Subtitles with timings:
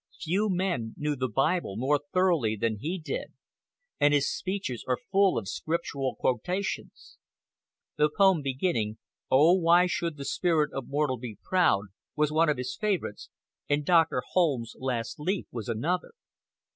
[0.19, 3.33] Few men knew the Bible more thoroughly than he did,
[3.99, 7.19] and his speeches are full of scriptural quotations.
[7.97, 8.97] The poem beginning
[9.29, 13.29] "Oh, why should the spirit of mortal be proud?" was one of his favorites,
[13.69, 14.23] and Dr.
[14.31, 16.13] Holmes's "Last Leaf" was another.